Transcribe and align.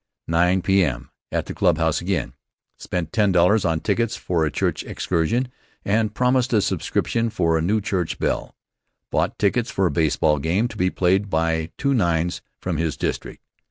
9 0.27 0.63
P.M.: 0.63 1.11
At 1.31 1.45
the 1.45 1.53
clubhouse 1.53 2.01
again. 2.01 2.33
Spent 2.79 3.11
$10 3.11 3.69
on 3.69 3.79
tickets 3.81 4.15
for 4.15 4.43
a 4.43 4.49
church 4.51 4.83
excursion 4.83 5.49
and 5.85 6.15
promised 6.15 6.53
a 6.53 6.61
subscription 6.63 7.29
for 7.29 7.55
a 7.55 7.61
new 7.61 7.79
church 7.79 8.17
bell. 8.17 8.55
Bought 9.11 9.37
tickets 9.37 9.69
for 9.69 9.85
a 9.85 9.91
baseball 9.91 10.39
game 10.39 10.67
to 10.69 10.75
be 10.75 10.89
played 10.89 11.29
by 11.29 11.69
two 11.77 11.93
nines 11.93 12.41
from 12.59 12.77
his 12.77 12.97
district. 12.97 13.43